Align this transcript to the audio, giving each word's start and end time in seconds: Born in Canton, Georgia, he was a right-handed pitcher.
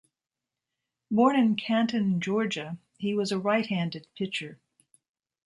Born 1.11 1.35
in 1.35 1.55
Canton, 1.55 2.21
Georgia, 2.21 2.79
he 2.97 3.13
was 3.13 3.31
a 3.31 3.37
right-handed 3.37 4.07
pitcher. 4.17 4.57